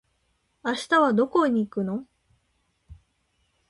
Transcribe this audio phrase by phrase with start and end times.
[0.63, 2.07] 明日はどこに行くの？